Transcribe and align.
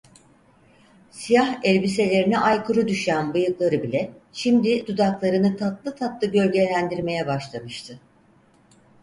Siyah 1.11 1.59
elbiselerine 1.63 2.39
aykırı 2.39 2.87
düşen 2.87 3.33
bıyıkları 3.33 3.83
bile, 3.83 4.11
şimdi 4.33 4.87
dudaklarını 4.87 5.57
tatlı 5.57 5.95
tatlı 5.95 6.27
gölgelendirmeye 6.31 7.27
başlamıştı. 7.27 7.99